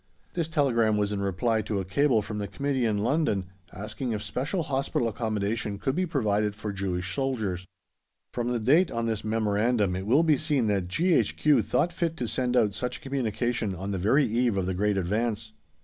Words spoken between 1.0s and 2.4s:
in reply to a cable from